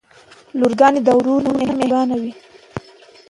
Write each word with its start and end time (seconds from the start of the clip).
لورګانې 0.59 0.99
د 1.03 1.09
وروڼه 1.17 1.51
نه 1.57 1.63
مهربانې 1.79 2.15
وی. 2.21 2.31